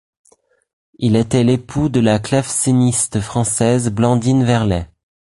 Il 0.97 1.15
était 1.15 1.43
l'époux 1.43 1.87
de 1.87 1.99
la 1.99 2.17
claveciniste 2.17 3.19
française 3.21 3.89
Blandine 3.91 4.43
Verlet. 4.43 4.89